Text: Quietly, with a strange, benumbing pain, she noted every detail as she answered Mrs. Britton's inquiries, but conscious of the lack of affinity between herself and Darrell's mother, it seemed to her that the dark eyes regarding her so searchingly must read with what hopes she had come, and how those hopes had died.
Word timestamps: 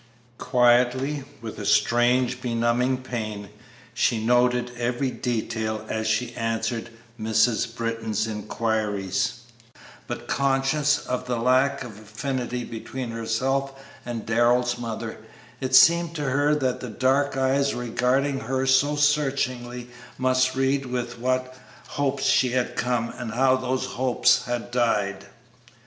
Quietly, 0.39 1.25
with 1.43 1.59
a 1.59 1.65
strange, 1.67 2.41
benumbing 2.41 3.03
pain, 3.03 3.49
she 3.93 4.19
noted 4.25 4.71
every 4.75 5.11
detail 5.11 5.85
as 5.89 6.07
she 6.07 6.33
answered 6.33 6.89
Mrs. 7.19 7.75
Britton's 7.75 8.25
inquiries, 8.25 9.41
but 10.07 10.27
conscious 10.27 11.05
of 11.05 11.27
the 11.27 11.35
lack 11.37 11.83
of 11.83 11.99
affinity 11.99 12.63
between 12.63 13.11
herself 13.11 13.73
and 14.03 14.25
Darrell's 14.25 14.79
mother, 14.79 15.19
it 15.59 15.75
seemed 15.75 16.15
to 16.15 16.31
her 16.31 16.55
that 16.55 16.79
the 16.79 16.89
dark 16.89 17.37
eyes 17.37 17.75
regarding 17.75 18.39
her 18.39 18.65
so 18.65 18.95
searchingly 18.95 19.87
must 20.17 20.55
read 20.55 20.87
with 20.87 21.19
what 21.19 21.55
hopes 21.89 22.23
she 22.25 22.49
had 22.49 22.75
come, 22.75 23.09
and 23.17 23.33
how 23.33 23.55
those 23.55 23.85
hopes 23.85 24.45
had 24.45 24.71
died. 24.71 25.27